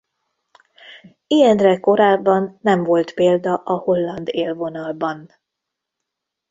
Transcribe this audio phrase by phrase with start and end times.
[1.27, 5.29] Ilyenre korábban nem volt példa a holland élvonalban.